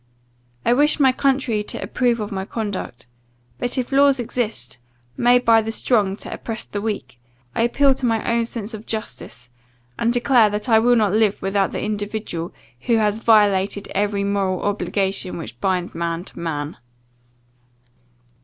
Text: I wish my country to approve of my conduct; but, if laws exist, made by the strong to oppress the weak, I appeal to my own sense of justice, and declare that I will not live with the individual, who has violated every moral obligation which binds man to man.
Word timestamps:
I 0.65 0.73
wish 0.73 0.99
my 0.99 1.11
country 1.11 1.61
to 1.61 1.77
approve 1.79 2.19
of 2.19 2.31
my 2.31 2.43
conduct; 2.43 3.05
but, 3.59 3.77
if 3.77 3.91
laws 3.91 4.19
exist, 4.19 4.79
made 5.15 5.45
by 5.45 5.61
the 5.61 5.71
strong 5.71 6.15
to 6.15 6.33
oppress 6.33 6.65
the 6.65 6.81
weak, 6.81 7.19
I 7.53 7.61
appeal 7.61 7.93
to 7.93 8.07
my 8.07 8.27
own 8.27 8.45
sense 8.45 8.73
of 8.73 8.87
justice, 8.87 9.51
and 9.99 10.11
declare 10.11 10.49
that 10.49 10.67
I 10.67 10.79
will 10.79 10.95
not 10.95 11.13
live 11.13 11.39
with 11.39 11.53
the 11.53 11.79
individual, 11.79 12.51
who 12.87 12.97
has 12.97 13.19
violated 13.19 13.89
every 13.93 14.23
moral 14.23 14.63
obligation 14.63 15.37
which 15.37 15.61
binds 15.61 15.93
man 15.93 16.23
to 16.23 16.39
man. 16.39 16.77